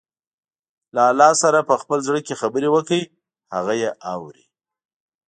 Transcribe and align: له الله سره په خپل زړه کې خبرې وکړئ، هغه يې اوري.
له 0.95 1.01
الله 1.09 1.31
سره 1.43 1.59
په 1.69 1.75
خپل 1.81 1.99
زړه 2.07 2.19
کې 2.25 2.39
خبرې 2.41 2.69
وکړئ، 2.71 3.03
هغه 3.55 3.73
يې 3.81 3.89
اوري. 4.13 4.45